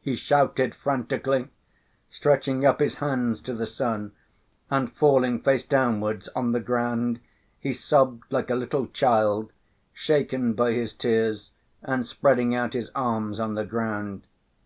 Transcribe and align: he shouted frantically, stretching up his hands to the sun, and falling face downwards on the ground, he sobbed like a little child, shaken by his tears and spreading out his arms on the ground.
he 0.00 0.16
shouted 0.16 0.74
frantically, 0.74 1.48
stretching 2.08 2.64
up 2.64 2.80
his 2.80 2.94
hands 2.96 3.42
to 3.42 3.52
the 3.52 3.66
sun, 3.66 4.12
and 4.70 4.90
falling 4.94 5.38
face 5.38 5.66
downwards 5.66 6.28
on 6.28 6.52
the 6.52 6.60
ground, 6.60 7.20
he 7.60 7.70
sobbed 7.70 8.24
like 8.32 8.48
a 8.48 8.54
little 8.56 8.86
child, 8.86 9.52
shaken 9.92 10.54
by 10.54 10.72
his 10.72 10.94
tears 10.94 11.50
and 11.82 12.06
spreading 12.06 12.54
out 12.54 12.72
his 12.72 12.90
arms 12.94 13.38
on 13.38 13.54
the 13.54 13.66
ground. 13.66 14.24